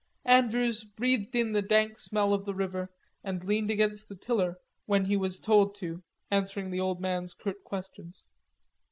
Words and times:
Andrews 0.25 0.83
breathed 0.83 1.35
in 1.35 1.51
the 1.51 1.61
dank 1.61 1.95
smell 1.95 2.33
of 2.33 2.45
the 2.45 2.55
river 2.55 2.89
and 3.23 3.43
leaned 3.43 3.69
against 3.69 4.09
the 4.09 4.15
tiller 4.15 4.57
when 4.87 5.05
he 5.05 5.15
was 5.15 5.39
told 5.39 5.75
to, 5.75 6.01
answering 6.31 6.71
the 6.71 6.79
old 6.79 6.99
man's 6.99 7.35
curt 7.35 7.63
questions. 7.63 8.25